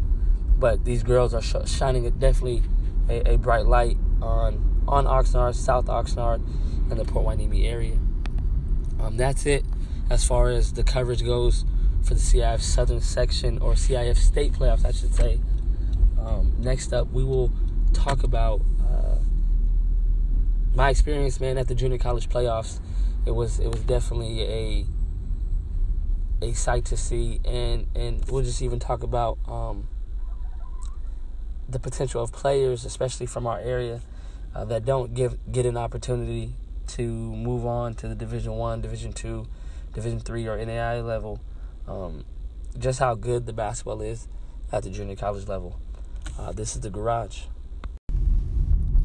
but 0.59 0.83
these 0.83 1.03
girls 1.03 1.33
are 1.33 1.41
sh- 1.41 1.55
shining 1.65 2.05
a, 2.05 2.11
definitely 2.11 2.61
a, 3.07 3.33
a, 3.33 3.37
bright 3.37 3.65
light 3.65 3.97
on 4.21 4.83
on 4.87 5.05
Oxnard, 5.05 5.55
South 5.55 5.85
Oxnard, 5.85 6.41
and 6.89 6.99
the 6.99 7.05
Port 7.05 7.25
Hueneme 7.25 7.65
area. 7.65 7.97
Um, 8.99 9.15
that's 9.17 9.45
it 9.45 9.63
as 10.09 10.25
far 10.25 10.49
as 10.49 10.73
the 10.73 10.83
coverage 10.83 11.23
goes 11.23 11.63
for 12.03 12.15
the 12.15 12.19
CIF 12.19 12.61
Southern 12.61 13.01
Section 13.01 13.59
or 13.59 13.73
CIF 13.73 14.17
State 14.17 14.53
playoffs, 14.53 14.85
I 14.85 14.91
should 14.91 15.13
say. 15.13 15.39
Um, 16.19 16.53
next 16.57 16.91
up, 16.91 17.11
we 17.11 17.23
will 17.23 17.51
talk 17.93 18.23
about 18.23 18.61
uh, 18.81 19.19
my 20.75 20.89
experience, 20.89 21.39
man, 21.39 21.57
at 21.57 21.67
the 21.67 21.75
junior 21.75 21.97
college 21.97 22.29
playoffs. 22.29 22.79
It 23.25 23.31
was 23.31 23.59
it 23.59 23.67
was 23.67 23.81
definitely 23.81 24.41
a 24.41 24.85
a 26.41 26.53
sight 26.53 26.85
to 26.85 26.97
see, 26.97 27.41
and 27.45 27.87
and 27.95 28.23
we'll 28.29 28.43
just 28.43 28.61
even 28.61 28.79
talk 28.79 29.03
about. 29.03 29.37
Um, 29.47 29.87
the 31.69 31.79
potential 31.79 32.23
of 32.23 32.31
players, 32.31 32.83
especially 32.83 33.25
from 33.25 33.45
our 33.45 33.59
area, 33.59 34.01
uh, 34.55 34.65
that 34.65 34.85
don't 34.85 35.13
give 35.13 35.37
get 35.51 35.65
an 35.65 35.77
opportunity 35.77 36.55
to 36.87 37.03
move 37.03 37.65
on 37.65 37.93
to 37.95 38.07
the 38.07 38.15
Division 38.15 38.53
One, 38.53 38.81
Division 38.81 39.13
Two, 39.13 39.45
Division 39.93 40.19
Three, 40.19 40.47
or 40.47 40.63
NAI 40.63 41.01
level. 41.01 41.39
Um, 41.87 42.25
just 42.77 42.99
how 42.99 43.15
good 43.15 43.45
the 43.45 43.53
basketball 43.53 44.01
is 44.01 44.27
at 44.71 44.83
the 44.83 44.89
junior 44.89 45.15
college 45.15 45.47
level. 45.47 45.79
Uh, 46.37 46.51
this 46.51 46.75
is 46.75 46.81
the 46.81 46.89
garage. 46.89 47.43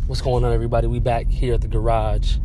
What's 0.07 0.21
going 0.21 0.45
on, 0.45 0.53
everybody? 0.53 0.87
We 0.87 1.01
back 1.01 1.29
here 1.29 1.55
at 1.55 1.63
the 1.63 1.67
garage. 1.67 2.37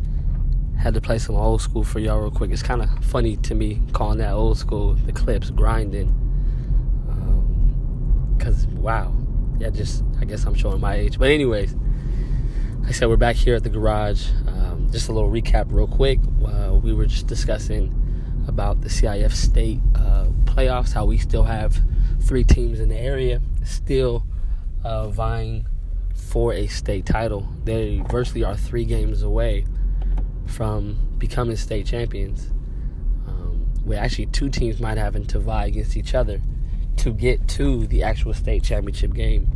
Had 0.78 0.94
to 0.94 1.00
play 1.02 1.18
some 1.18 1.36
old 1.36 1.60
school 1.60 1.84
for 1.84 1.98
y'all 1.98 2.18
real 2.18 2.30
quick. 2.30 2.52
It's 2.52 2.62
kind 2.62 2.80
of 2.80 2.88
funny 3.04 3.36
to 3.36 3.54
me 3.54 3.82
calling 3.92 4.16
that 4.16 4.32
old 4.32 4.56
school. 4.56 4.94
The 4.94 5.12
Clipse 5.12 5.50
grinding, 5.50 6.08
um, 7.10 8.38
wow. 8.76 9.14
Yeah, 9.58 9.68
just 9.68 10.02
I 10.22 10.24
guess 10.24 10.46
I'm 10.46 10.54
showing 10.54 10.80
my 10.80 10.94
age. 10.94 11.18
But 11.18 11.28
anyways, 11.28 11.74
like 12.78 12.88
I 12.88 12.92
said 12.92 13.10
we're 13.10 13.18
back 13.18 13.36
here 13.36 13.56
at 13.56 13.62
the 13.62 13.68
garage. 13.68 14.30
Um, 14.46 14.88
just 14.90 15.10
a 15.10 15.12
little 15.12 15.30
recap, 15.30 15.66
real 15.68 15.86
quick. 15.86 16.18
Uh, 16.42 16.80
we 16.82 16.94
were 16.94 17.04
just 17.04 17.26
discussing 17.26 17.94
about 18.48 18.80
the 18.80 18.88
CIF 18.88 19.32
state 19.32 19.80
uh, 19.96 20.28
playoffs. 20.46 20.94
How 20.94 21.04
we 21.04 21.18
still 21.18 21.44
have 21.44 21.78
three 22.22 22.42
teams 22.42 22.80
in 22.80 22.88
the 22.88 22.96
area 22.96 23.42
still 23.64 24.24
uh, 24.82 25.08
vying 25.08 25.66
for 26.30 26.52
a 26.52 26.68
state 26.68 27.06
title. 27.06 27.48
They 27.64 28.02
virtually 28.08 28.44
are 28.44 28.56
three 28.56 28.84
games 28.84 29.22
away 29.22 29.66
from 30.46 30.96
becoming 31.18 31.56
state 31.56 31.86
champions. 31.86 32.50
Um, 33.26 33.66
where 33.84 33.98
actually 33.98 34.26
two 34.26 34.48
teams 34.48 34.80
might 34.80 34.96
have 34.96 35.26
to 35.26 35.38
vie 35.40 35.66
against 35.66 35.96
each 35.96 36.14
other 36.14 36.40
to 36.98 37.12
get 37.12 37.48
to 37.48 37.86
the 37.88 38.04
actual 38.04 38.32
state 38.32 38.62
championship 38.62 39.12
game. 39.12 39.48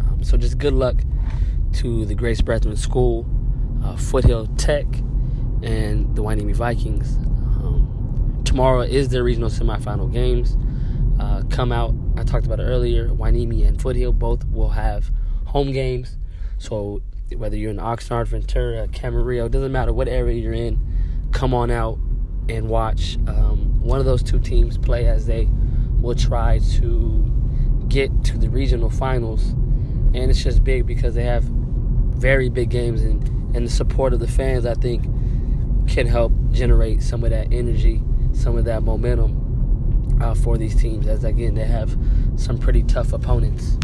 Um, 0.00 0.22
so 0.22 0.36
just 0.36 0.58
good 0.58 0.74
luck 0.74 0.96
to 1.74 2.04
the 2.04 2.14
Grace 2.14 2.42
Brethren 2.42 2.76
School, 2.76 3.26
uh, 3.82 3.96
Foothill 3.96 4.48
Tech, 4.58 4.86
and 5.62 6.14
the 6.14 6.22
Hueneme 6.22 6.54
Vikings. 6.54 7.16
Um, 7.16 8.42
tomorrow 8.44 8.82
is 8.82 9.08
their 9.08 9.24
regional 9.24 9.48
semifinal 9.48 10.12
games. 10.12 10.58
Uh, 11.18 11.42
come 11.48 11.72
out. 11.72 11.94
I 12.18 12.24
talked 12.24 12.44
about 12.44 12.60
it 12.60 12.64
earlier. 12.64 13.08
Hueneme 13.08 13.66
and 13.66 13.80
Foothill 13.80 14.12
both 14.12 14.44
will 14.48 14.70
have 14.70 15.10
home 15.56 15.72
games. 15.72 16.18
So 16.58 17.00
whether 17.34 17.56
you're 17.56 17.70
in 17.70 17.78
Oxnard, 17.78 18.26
Ventura, 18.26 18.86
Camarillo, 18.88 19.50
doesn't 19.50 19.72
matter 19.72 19.90
what 19.90 20.06
area 20.06 20.38
you're 20.38 20.52
in, 20.52 20.78
come 21.32 21.54
on 21.54 21.70
out 21.70 21.98
and 22.50 22.68
watch 22.68 23.16
um, 23.26 23.80
one 23.80 23.98
of 23.98 24.04
those 24.04 24.22
two 24.22 24.38
teams 24.38 24.76
play 24.76 25.06
as 25.06 25.24
they 25.24 25.48
will 25.98 26.14
try 26.14 26.58
to 26.58 27.86
get 27.88 28.10
to 28.22 28.36
the 28.36 28.50
regional 28.50 28.90
finals. 28.90 29.52
And 30.12 30.30
it's 30.30 30.42
just 30.42 30.62
big 30.62 30.86
because 30.86 31.14
they 31.14 31.24
have 31.24 31.44
very 31.44 32.50
big 32.50 32.68
games, 32.68 33.00
and, 33.00 33.26
and 33.56 33.64
the 33.64 33.70
support 33.70 34.12
of 34.12 34.20
the 34.20 34.28
fans, 34.28 34.66
I 34.66 34.74
think, 34.74 35.04
can 35.88 36.06
help 36.06 36.32
generate 36.52 37.02
some 37.02 37.24
of 37.24 37.30
that 37.30 37.50
energy, 37.50 38.02
some 38.34 38.58
of 38.58 38.66
that 38.66 38.82
momentum 38.82 40.18
uh, 40.20 40.34
for 40.34 40.58
these 40.58 40.76
teams. 40.76 41.06
As 41.06 41.24
again, 41.24 41.54
they 41.54 41.64
have 41.64 41.96
some 42.36 42.58
pretty 42.58 42.82
tough 42.82 43.14
opponents. 43.14 43.78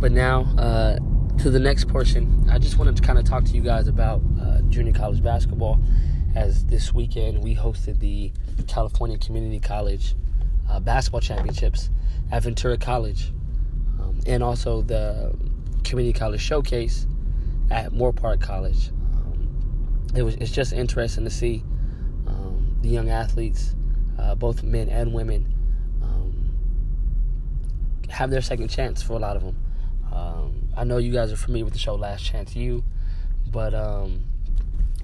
But 0.00 0.12
now, 0.12 0.42
uh, 0.56 0.98
to 1.38 1.50
the 1.50 1.58
next 1.58 1.88
portion, 1.88 2.48
I 2.48 2.58
just 2.58 2.78
wanted 2.78 2.96
to 2.96 3.02
kind 3.02 3.18
of 3.18 3.24
talk 3.24 3.44
to 3.44 3.52
you 3.52 3.62
guys 3.62 3.88
about 3.88 4.22
uh, 4.40 4.60
junior 4.68 4.92
college 4.92 5.22
basketball. 5.22 5.80
As 6.36 6.64
this 6.66 6.94
weekend 6.94 7.42
we 7.42 7.56
hosted 7.56 7.98
the 7.98 8.30
California 8.68 9.18
Community 9.18 9.58
College 9.58 10.14
uh, 10.70 10.78
basketball 10.78 11.20
championships 11.20 11.90
at 12.30 12.44
Ventura 12.44 12.76
College, 12.78 13.32
um, 13.98 14.20
and 14.24 14.40
also 14.40 14.82
the 14.82 15.36
Community 15.82 16.16
College 16.16 16.40
Showcase 16.40 17.06
at 17.70 17.90
Moorpark 17.90 18.40
College. 18.40 18.90
Um, 19.14 20.06
it 20.14 20.22
was 20.22 20.36
it's 20.36 20.52
just 20.52 20.72
interesting 20.72 21.24
to 21.24 21.30
see 21.30 21.64
um, 22.28 22.76
the 22.82 22.88
young 22.88 23.08
athletes, 23.08 23.74
uh, 24.16 24.36
both 24.36 24.62
men 24.62 24.88
and 24.88 25.12
women, 25.12 25.52
um, 26.02 26.50
have 28.10 28.30
their 28.30 28.42
second 28.42 28.68
chance 28.68 29.02
for 29.02 29.14
a 29.14 29.18
lot 29.18 29.34
of 29.34 29.42
them. 29.42 29.56
Um, 30.12 30.68
I 30.76 30.84
know 30.84 30.98
you 30.98 31.12
guys 31.12 31.32
are 31.32 31.36
familiar 31.36 31.64
with 31.64 31.74
the 31.74 31.78
show 31.78 31.94
Last 31.94 32.24
Chance 32.24 32.54
U, 32.56 32.84
but 33.50 33.74
um, 33.74 34.24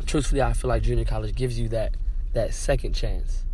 truthfully, 0.06 0.42
I 0.42 0.52
feel 0.52 0.68
like 0.68 0.82
junior 0.82 1.04
college 1.04 1.34
gives 1.34 1.58
you 1.58 1.68
that 1.68 1.96
that 2.32 2.52
second 2.52 2.94
chance 2.94 3.44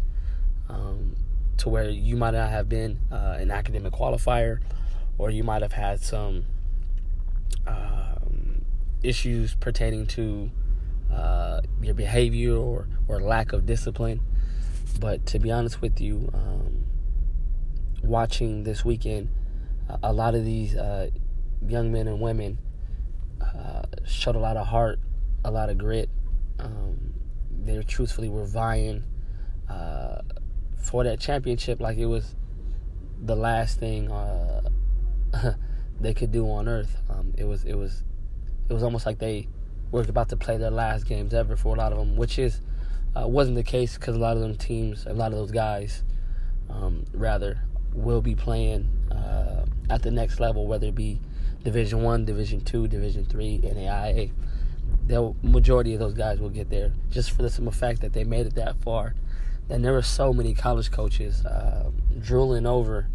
um, 0.69 1.17
to 1.59 1.69
where 1.69 1.89
you 1.91 2.17
might 2.17 2.33
not 2.33 2.51
have 2.51 2.69
been 2.69 2.99
uh, 3.11 3.37
an 3.39 3.51
academic 3.51 3.93
qualifier, 3.93 4.61
or 5.19 5.31
you 5.31 5.45
might 5.45 5.63
have 5.63 5.73
had 5.73 6.01
some 6.01 6.45
um, 7.67 8.65
issues 9.03 9.55
pertaining 9.55 10.07
to 10.07 10.51
uh, 11.13 11.61
your 11.83 11.95
behavior 11.95 12.57
or 12.57 12.87
or 13.09 13.21
lack 13.21 13.53
of 13.53 13.67
discipline. 13.67 14.21
But 14.99 15.27
to 15.27 15.39
be 15.39 15.51
honest 15.51 15.81
with 15.81 16.01
you, 16.01 16.31
um, 16.35 16.85
watching 18.03 18.65
this 18.65 18.85
weekend, 18.85 19.29
a 20.03 20.13
lot 20.13 20.35
of 20.35 20.45
these 20.45 20.75
uh, 20.75 21.11
young 21.67 21.93
men 21.93 22.09
and 22.09 22.21
women 22.21 22.59
uh, 23.41 23.83
showed 24.07 24.37
a 24.37 24.39
lot 24.39 24.57
of 24.57 24.67
heart, 24.67 24.99
a 25.45 25.51
lot 25.51 25.71
of 25.71 25.79
grit. 25.79 26.09
Um, 26.59 27.15
they 27.65 27.83
truthfully 27.83 28.29
were 28.29 28.45
vying 28.45 29.05
uh, 29.69 30.23
for 30.83 31.05
that 31.05 31.21
championship 31.21 31.81
like 31.81 31.99
it 31.99 32.07
was 32.07 32.35
the 33.23 33.37
last 33.37 33.79
thing 33.79 34.11
uh, 34.11 34.63
they 36.01 36.15
could 36.15 36.33
do 36.33 36.51
on 36.51 36.69
earth. 36.69 36.97
Um, 37.09 37.35
it 37.37 37.45
was 37.45 37.65
it 37.65 37.75
was 37.75 38.03
it 38.69 38.73
was 38.73 38.83
almost 38.83 39.07
like 39.07 39.19
they 39.19 39.49
were 39.91 40.03
about 40.03 40.29
to 40.31 40.37
play 40.37 40.57
their 40.57 40.71
last 40.71 41.07
games 41.07 41.35
ever 41.35 41.57
for 41.57 41.75
a 41.75 41.79
lot 41.79 41.93
of 41.93 41.99
them, 41.99 42.17
which 42.17 42.39
is 42.39 42.61
uh, 43.17 43.27
wasn't 43.27 43.57
the 43.57 43.63
case 43.63 43.97
because 43.97 44.17
a 44.17 44.19
lot 44.19 44.37
of 44.37 44.43
them 44.43 44.57
teams, 44.57 45.07
a 45.07 45.13
lot 45.13 45.33
of 45.33 45.39
those 45.39 45.51
guys, 45.51 46.03
um, 46.69 47.05
rather, 47.13 47.61
will 47.93 48.23
be 48.23 48.35
playing 48.35 48.89
uh, 49.11 49.65
at 49.89 50.03
the 50.03 50.11
next 50.11 50.41
level, 50.41 50.67
whether 50.67 50.87
it 50.87 50.95
be 50.95 51.21
Division 51.63 52.03
One, 52.03 52.25
Division 52.25 52.61
Two, 52.61 52.89
Division 52.89 53.25
Three, 53.25 53.59
NAIA. 53.59 54.31
The 55.07 55.35
majority 55.43 55.95
of 55.95 56.01
those 56.01 56.15
guys 56.15 56.39
will 56.39 56.51
get 56.51 56.71
there 56.71 56.93
just 57.11 57.33
for 57.33 57.43
the 57.43 57.51
simple 57.51 57.73
fact 57.73 58.01
that 58.01 58.13
they 58.13 58.25
made 58.25 58.47
it 58.47 58.55
that 58.55 58.77
far. 58.83 59.15
And 59.69 59.85
there 59.85 59.93
were 59.93 60.03
so 60.03 60.33
many 60.33 60.55
college 60.55 60.91
coaches 60.91 61.45
uh, 61.45 61.91
drooling 62.21 62.67
over 62.67 63.09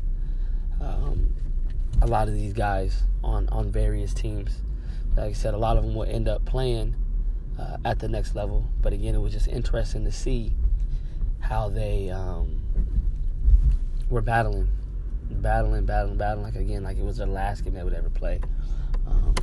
um, 0.82 1.36
a 2.02 2.08
lot 2.08 2.28
of 2.28 2.34
these 2.34 2.54
guys 2.54 3.04
on, 3.24 3.50
on 3.50 3.72
various 3.72 4.14
teams. 4.14 4.62
Like 5.16 5.32
I 5.32 5.34
said, 5.34 5.54
a 5.54 5.58
lot 5.58 5.78
of 5.78 5.84
them 5.84 5.96
will 5.96 6.04
end 6.04 6.28
up 6.28 6.46
playing 6.46 6.96
uh, 7.60 7.78
at 7.84 8.00
the 8.00 8.08
next 8.08 8.36
level. 8.36 8.66
But 8.82 8.94
again, 8.94 9.16
it 9.16 9.20
was 9.20 9.34
just 9.34 9.48
interesting 9.48 10.04
to 10.06 10.12
see 10.12 10.54
how 11.40 11.70
they 11.70 12.10
um, 12.10 12.62
were 14.10 14.22
battling 14.22 14.68
battling, 15.30 15.86
battling, 15.86 16.18
battling. 16.18 16.46
Like 16.46 16.56
again, 16.56 16.84
like 16.84 16.98
it 16.98 17.04
was 17.04 17.18
their 17.18 17.28
last 17.28 17.64
game 17.64 17.74
they 17.74 17.84
would 17.84 17.94
ever 17.94 18.10
play. 18.10 18.40
Um, 19.08 19.36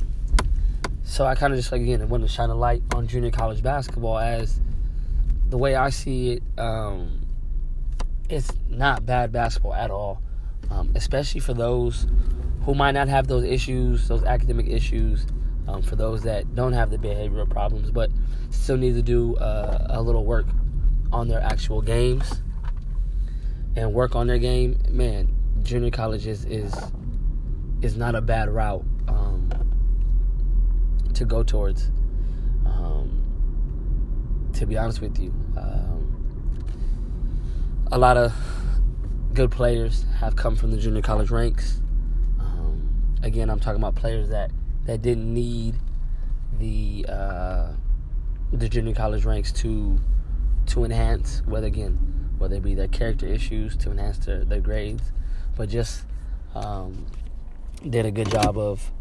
so 1.03 1.25
I 1.25 1.35
kind 1.35 1.53
of 1.53 1.59
just 1.59 1.71
like 1.71 1.81
again, 1.81 2.01
I 2.01 2.05
wanted 2.05 2.27
to 2.27 2.33
shine 2.33 2.49
a 2.49 2.55
light 2.55 2.81
on 2.93 3.07
junior 3.07 3.31
college 3.31 3.61
basketball 3.61 4.19
as 4.19 4.59
the 5.49 5.57
way 5.57 5.75
I 5.75 5.89
see 5.89 6.31
it. 6.31 6.43
Um, 6.57 7.21
it's 8.29 8.51
not 8.69 9.05
bad 9.05 9.31
basketball 9.31 9.73
at 9.73 9.91
all, 9.91 10.21
um, 10.71 10.91
especially 10.95 11.41
for 11.41 11.53
those 11.53 12.07
who 12.65 12.73
might 12.73 12.91
not 12.91 13.07
have 13.09 13.27
those 13.27 13.43
issues, 13.43 14.07
those 14.07 14.23
academic 14.23 14.67
issues. 14.67 15.25
Um, 15.65 15.81
for 15.81 15.95
those 15.95 16.23
that 16.23 16.55
don't 16.55 16.73
have 16.73 16.89
the 16.89 16.97
behavioral 16.97 17.49
problems, 17.49 17.89
but 17.89 18.11
still 18.49 18.75
need 18.75 18.95
to 18.95 19.01
do 19.01 19.37
uh, 19.37 19.87
a 19.91 20.01
little 20.01 20.25
work 20.25 20.45
on 21.13 21.29
their 21.29 21.41
actual 21.41 21.81
games 21.81 22.41
and 23.75 23.93
work 23.93 24.15
on 24.15 24.27
their 24.27 24.37
game, 24.37 24.77
man, 24.89 25.33
junior 25.63 25.91
college 25.91 26.27
is 26.27 26.45
is, 26.45 26.73
is 27.81 27.95
not 27.95 28.15
a 28.15 28.21
bad 28.21 28.49
route 28.49 28.85
um, 29.07 29.49
to 31.13 31.25
go 31.25 31.43
towards. 31.43 31.89
Um, 32.65 34.49
to 34.53 34.65
be 34.65 34.77
honest 34.77 35.01
with 35.01 35.17
you, 35.17 35.33
um, 35.57 36.65
a 37.91 37.97
lot 37.97 38.17
of 38.17 38.33
good 39.33 39.51
players 39.51 40.05
have 40.19 40.35
come 40.35 40.55
from 40.55 40.71
the 40.71 40.77
junior 40.77 41.01
college 41.01 41.31
ranks. 41.31 41.81
Um, 42.39 43.17
again, 43.23 43.49
I'm 43.49 43.59
talking 43.59 43.81
about 43.81 43.95
players 43.95 44.29
that 44.29 44.51
that 44.85 45.01
didn't 45.01 45.33
need 45.33 45.75
the 46.59 47.05
uh, 47.09 47.71
the 48.51 48.69
junior 48.69 48.93
college 48.93 49.25
ranks 49.25 49.51
to 49.53 49.97
to 50.67 50.83
enhance 50.83 51.41
whether 51.45 51.67
again 51.67 51.97
whether 52.37 52.55
it 52.55 52.63
be 52.63 52.75
their 52.75 52.87
character 52.87 53.25
issues 53.25 53.77
to 53.77 53.91
enhance 53.91 54.17
their, 54.25 54.43
their 54.43 54.59
grades 54.59 55.11
but 55.55 55.69
just 55.69 56.03
um, 56.55 57.05
did 57.87 58.05
a 58.05 58.11
good 58.11 58.29
job 58.29 58.57
of 58.57 58.91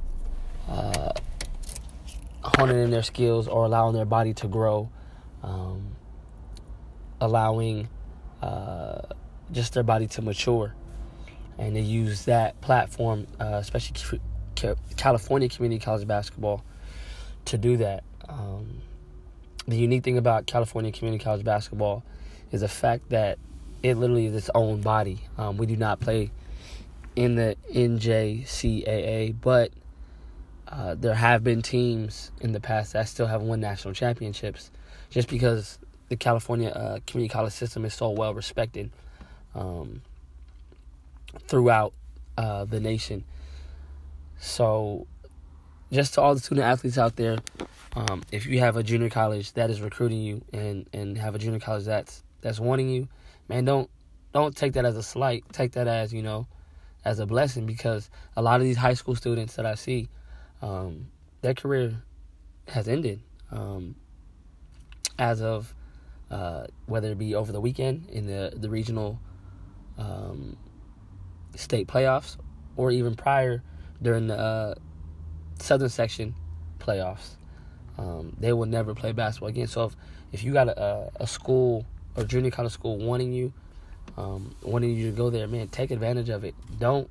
uh, 0.68 1.12
honing 2.42 2.78
in 2.78 2.90
their 2.90 3.02
skills 3.02 3.48
or 3.48 3.64
allowing 3.64 3.94
their 3.94 4.04
body 4.04 4.34
to 4.34 4.48
grow, 4.48 4.90
um, 5.42 5.88
allowing 7.20 7.88
uh, 8.40 9.02
just 9.52 9.74
their 9.74 9.82
body 9.82 10.06
to 10.08 10.22
mature. 10.22 10.74
And 11.58 11.76
they 11.76 11.80
use 11.80 12.24
that 12.24 12.60
platform, 12.60 13.26
uh, 13.38 13.58
especially 13.60 14.20
California 14.96 15.48
Community 15.48 15.84
College 15.84 16.06
basketball, 16.06 16.64
to 17.46 17.58
do 17.58 17.76
that. 17.78 18.04
Um, 18.28 18.80
the 19.68 19.76
unique 19.76 20.02
thing 20.02 20.18
about 20.18 20.46
California 20.46 20.90
Community 20.90 21.22
College 21.22 21.44
basketball 21.44 22.02
is 22.50 22.62
the 22.62 22.68
fact 22.68 23.10
that 23.10 23.38
it 23.82 23.96
literally 23.96 24.26
is 24.26 24.34
its 24.34 24.50
own 24.54 24.80
body. 24.80 25.20
Um, 25.38 25.56
we 25.56 25.66
do 25.66 25.76
not 25.76 26.00
play 26.00 26.30
in 27.16 27.34
the 27.34 27.56
NJCAA, 27.72 29.34
but 29.40 29.70
uh, 30.68 30.94
there 30.94 31.14
have 31.14 31.44
been 31.44 31.60
teams 31.62 32.30
in 32.40 32.52
the 32.52 32.60
past 32.60 32.94
that 32.94 33.08
still 33.08 33.26
have 33.26 33.42
won 33.42 33.60
national 33.60 33.94
championships 33.94 34.70
just 35.10 35.28
because 35.28 35.78
the 36.08 36.16
California 36.16 36.70
uh, 36.70 36.98
community 37.06 37.32
college 37.32 37.52
system 37.52 37.84
is 37.84 37.94
so 37.94 38.10
well 38.10 38.34
respected 38.34 38.90
um, 39.54 40.02
throughout 41.46 41.92
uh, 42.38 42.64
the 42.64 42.80
nation. 42.80 43.24
So, 44.38 45.06
just 45.92 46.14
to 46.14 46.22
all 46.22 46.34
the 46.34 46.40
student 46.40 46.66
athletes 46.66 46.98
out 46.98 47.16
there, 47.16 47.38
um, 47.94 48.22
if 48.32 48.46
you 48.46 48.60
have 48.60 48.76
a 48.76 48.82
junior 48.82 49.10
college 49.10 49.52
that 49.52 49.70
is 49.70 49.80
recruiting 49.80 50.20
you 50.20 50.42
and, 50.52 50.88
and 50.92 51.18
have 51.18 51.34
a 51.34 51.38
junior 51.38 51.60
college 51.60 51.84
that's 51.84 52.22
that's 52.40 52.58
wanting 52.58 52.88
you, 52.88 53.08
man, 53.48 53.64
don't 53.64 53.90
don't 54.32 54.56
take 54.56 54.72
that 54.72 54.84
as 54.84 54.96
a 54.96 55.02
slight. 55.02 55.44
Take 55.52 55.72
that 55.72 55.86
as 55.86 56.12
you 56.12 56.22
know, 56.22 56.46
as 57.04 57.18
a 57.18 57.26
blessing 57.26 57.66
because 57.66 58.10
a 58.36 58.42
lot 58.42 58.60
of 58.60 58.66
these 58.66 58.76
high 58.76 58.94
school 58.94 59.14
students 59.14 59.56
that 59.56 59.66
I 59.66 59.74
see, 59.74 60.08
um, 60.60 61.08
their 61.40 61.54
career 61.54 62.02
has 62.68 62.88
ended 62.88 63.20
um, 63.50 63.96
as 65.18 65.42
of 65.42 65.74
uh, 66.30 66.66
whether 66.86 67.10
it 67.10 67.18
be 67.18 67.34
over 67.34 67.52
the 67.52 67.60
weekend 67.60 68.08
in 68.08 68.26
the 68.26 68.52
the 68.56 68.70
regional 68.70 69.20
um, 69.98 70.56
state 71.54 71.86
playoffs 71.86 72.36
or 72.76 72.90
even 72.90 73.14
prior 73.14 73.62
during 74.00 74.26
the 74.28 74.38
uh, 74.38 74.74
southern 75.58 75.88
section 75.88 76.34
playoffs. 76.78 77.36
Um, 77.98 78.34
they 78.40 78.52
will 78.52 78.66
never 78.66 78.94
play 78.94 79.12
basketball 79.12 79.50
again. 79.50 79.66
So 79.66 79.84
if, 79.84 79.96
if 80.32 80.44
you 80.44 80.52
got 80.52 80.68
a, 80.68 81.10
a 81.16 81.26
school 81.26 81.84
or 82.16 82.24
junior 82.24 82.50
college 82.50 82.72
school 82.72 82.96
wanting 82.96 83.32
you, 83.32 83.52
um, 84.16 84.54
wanting 84.62 84.96
you 84.96 85.10
to 85.10 85.16
go 85.16 85.30
there, 85.30 85.46
man, 85.46 85.68
take 85.68 85.90
advantage 85.90 86.28
of 86.28 86.44
it. 86.44 86.54
Don't 86.78 87.08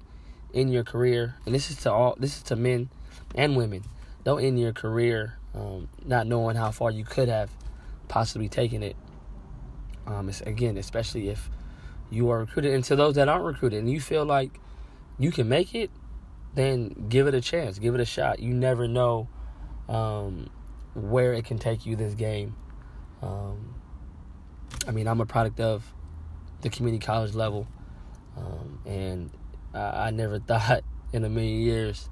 end 0.53 0.71
your 0.71 0.83
career, 0.83 1.35
and 1.45 1.55
this 1.55 1.71
is 1.71 1.77
to 1.77 1.91
all, 1.91 2.15
this 2.19 2.37
is 2.37 2.43
to 2.43 2.55
men 2.55 2.89
and 3.35 3.55
women. 3.55 3.83
Don't 4.23 4.43
end 4.43 4.59
your 4.59 4.73
career 4.73 5.37
um, 5.53 5.89
not 6.05 6.27
knowing 6.27 6.55
how 6.55 6.71
far 6.71 6.91
you 6.91 7.03
could 7.03 7.27
have 7.27 7.49
possibly 8.07 8.49
taken 8.49 8.83
it. 8.83 8.95
Um, 10.05 10.31
again, 10.45 10.77
especially 10.77 11.29
if 11.29 11.49
you 12.09 12.29
are 12.29 12.39
recruited, 12.39 12.73
and 12.73 12.83
to 12.85 12.95
those 12.95 13.15
that 13.15 13.29
aren't 13.29 13.45
recruited, 13.45 13.79
and 13.79 13.89
you 13.89 14.01
feel 14.01 14.25
like 14.25 14.59
you 15.19 15.31
can 15.31 15.47
make 15.47 15.75
it, 15.75 15.91
then 16.53 17.07
give 17.09 17.27
it 17.27 17.33
a 17.33 17.41
chance, 17.41 17.79
give 17.79 17.95
it 17.95 18.01
a 18.01 18.05
shot. 18.05 18.39
You 18.39 18.53
never 18.53 18.87
know 18.87 19.29
um, 19.87 20.49
where 20.93 21.33
it 21.33 21.45
can 21.45 21.57
take 21.57 21.85
you. 21.85 21.95
This 21.95 22.13
game. 22.13 22.55
Um, 23.21 23.75
I 24.87 24.91
mean, 24.91 25.07
I'm 25.07 25.21
a 25.21 25.25
product 25.25 25.59
of 25.59 25.93
the 26.61 26.69
community 26.69 27.03
college 27.03 27.33
level, 27.33 27.67
um, 28.37 28.79
and 28.85 29.31
I, 29.73 30.07
I 30.07 30.11
never 30.11 30.39
thought 30.47 30.83
in 31.13 31.23
a 31.23 31.29
million 31.29 31.61
years 31.61 32.09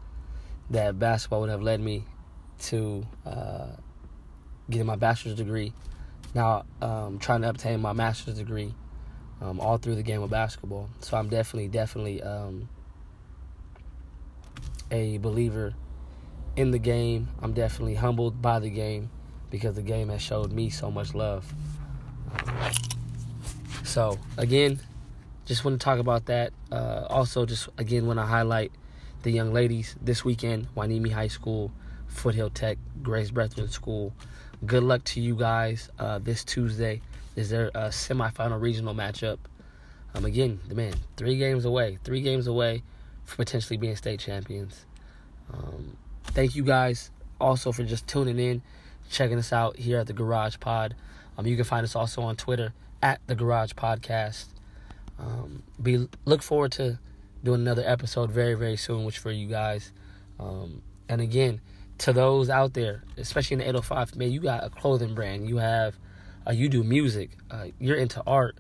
that 0.70 1.00
basketball 1.00 1.42
would 1.42 1.50
have 1.50 1.62
led 1.62 1.80
me 1.80 2.04
to 2.60 3.06
uh, 3.26 3.68
getting 4.70 4.88
my 4.88 4.96
bachelor's 4.96 5.36
degree. 5.36 5.74
Now, 6.36 6.66
um, 6.82 7.18
trying 7.18 7.42
to 7.42 7.50
obtain 7.50 7.82
my 7.82 7.94
master's 7.94 8.36
degree 8.36 8.74
um, 9.42 9.60
all 9.60 9.78
through 9.78 9.96
the 9.96 10.04
game 10.04 10.22
of 10.22 10.30
basketball. 10.30 10.90
So 11.00 11.18
I'm 11.18 11.30
definitely, 11.30 11.70
definitely 11.70 12.22
um, 12.22 12.70
a 14.92 15.18
believer 15.18 15.74
in 16.56 16.72
the 16.72 16.80
game. 16.80 17.30
I'm 17.42 17.54
definitely 17.54 17.96
humbled 17.96 18.42
by 18.42 18.60
the 18.60 18.70
game 18.70 19.10
because 19.50 19.76
the 19.76 19.82
game 19.82 20.10
has 20.10 20.22
showed 20.22 20.52
me 20.52 20.70
so 20.70 20.92
much 20.92 21.16
love. 21.16 21.52
So 23.90 24.20
again, 24.38 24.80
just 25.48 25.66
want 25.66 25.82
to 25.82 25.84
talk 25.84 25.98
about 25.98 26.28
that. 26.28 26.54
Uh, 26.72 27.08
also, 27.10 27.48
just 27.48 27.70
again 27.80 28.06
want 28.06 28.20
to 28.20 28.24
highlight 28.24 28.72
the 29.24 29.32
young 29.32 29.52
ladies 29.52 29.96
this 30.00 30.24
weekend. 30.24 30.68
Hueneme 30.76 31.12
High 31.12 31.28
School, 31.28 31.72
Foothill 32.06 32.52
Tech, 32.52 32.78
Grace 33.02 33.32
Brethren 33.32 33.68
School. 33.68 34.14
Good 34.64 34.84
luck 34.84 35.04
to 35.06 35.20
you 35.20 35.34
guys 35.36 35.90
uh, 35.98 36.20
this 36.20 36.44
Tuesday. 36.44 37.02
Is 37.36 37.50
their 37.50 37.72
uh, 37.76 37.88
semifinal 37.88 38.62
regional 38.62 38.94
matchup? 38.94 39.40
Um, 40.14 40.24
again, 40.24 40.60
the 40.68 40.76
man, 40.76 40.94
three 41.18 41.38
games 41.38 41.66
away, 41.66 41.98
three 42.04 42.22
games 42.22 42.46
away 42.46 42.84
for 43.24 43.38
potentially 43.38 43.78
being 43.78 43.96
state 43.96 44.20
champions. 44.20 44.86
Um, 45.52 45.98
thank 46.26 46.56
you 46.56 46.64
guys 46.64 47.10
also 47.42 47.72
for 47.72 47.84
just 47.84 48.08
tuning 48.08 48.38
in, 48.38 48.62
checking 49.10 49.40
us 49.40 49.52
out 49.52 49.78
here 49.78 49.98
at 49.98 50.06
the 50.06 50.14
Garage 50.14 50.58
Pod. 50.60 50.94
Um, 51.40 51.48
you 51.48 51.56
can 51.56 51.66
find 51.66 51.84
us 51.84 51.96
also 51.96 52.22
on 52.22 52.36
Twitter 52.36 52.72
at 53.02 53.22
the 53.28 53.36
Garage 53.36 53.74
Podcast. 53.74 54.48
Um, 55.18 55.64
be 55.82 56.08
look 56.26 56.42
forward 56.42 56.72
to 56.74 57.00
doing 57.44 57.62
another 57.62 57.84
episode 57.86 58.32
very 58.32 58.54
very 58.54 58.78
soon, 58.78 59.04
which 59.04 59.18
for 59.18 59.32
you 59.32 59.48
guys. 59.48 59.92
Um, 60.40 60.82
and 61.10 61.22
again, 61.22 61.60
to 62.00 62.14
those 62.14 62.50
out 62.50 62.74
there, 62.74 63.04
especially 63.18 63.56
in 63.56 63.60
the 63.60 63.66
805, 63.66 64.16
man, 64.16 64.32
you 64.32 64.40
got 64.40 64.64
a 64.64 64.70
clothing 64.70 65.14
brand. 65.14 65.48
You 65.48 65.58
have, 65.58 65.98
uh, 66.48 66.52
you 66.52 66.70
do 66.70 66.84
music. 66.84 67.32
Uh, 67.52 67.68
you're 67.80 67.98
into 67.98 68.24
art. 68.26 68.58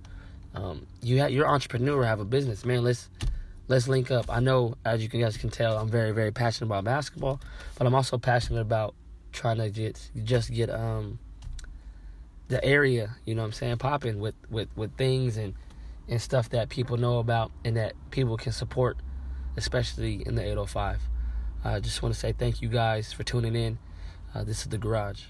Um, 0.54 0.88
you 1.02 1.19
have, 1.19 1.32
you're 1.32 1.47
entrepreneur. 1.47 2.04
Have 2.04 2.19
a 2.19 2.25
business, 2.25 2.65
man. 2.65 2.84
Let's 2.84 3.10
let's 3.67 3.88
link 3.88 4.12
up. 4.12 4.25
I 4.30 4.39
know, 4.39 4.75
as 4.84 5.02
you 5.02 5.08
guys 5.08 5.38
can 5.38 5.49
tell, 5.49 5.78
I'm 5.78 5.88
very 5.89 6.12
very 6.12 6.32
passionate 6.32 6.67
about 6.67 6.84
basketball, 6.84 7.39
but 7.78 7.88
I'm 7.88 7.95
also 7.95 8.17
passionate 8.17 8.62
about 8.62 8.95
trying 9.32 9.58
to 9.58 9.69
get 9.69 10.10
just 10.23 10.52
get 10.52 10.69
um 10.69 11.19
the 12.49 12.63
area, 12.65 13.15
you 13.25 13.35
know 13.35 13.43
what 13.43 13.47
I'm 13.47 13.53
saying, 13.53 13.77
popping 13.77 14.19
with, 14.19 14.35
with, 14.49 14.67
with 14.75 14.95
things 14.97 15.38
and, 15.38 15.53
and 16.07 16.21
stuff 16.21 16.49
that 16.49 16.69
people 16.69 16.97
know 16.97 17.19
about 17.19 17.51
and 17.63 17.77
that 17.77 17.93
people 18.12 18.35
can 18.38 18.51
support, 18.51 18.97
especially 19.55 20.23
in 20.25 20.35
the 20.35 20.41
805. 20.41 21.01
I 21.63 21.79
just 21.79 22.01
want 22.01 22.13
to 22.13 22.19
say 22.19 22.33
thank 22.33 22.62
you 22.62 22.67
guys 22.67 23.13
for 23.13 23.23
tuning 23.23 23.55
in. 23.55 23.77
Uh, 24.33 24.43
this 24.43 24.62
is 24.62 24.67
The 24.67 24.77
Garage. 24.77 25.23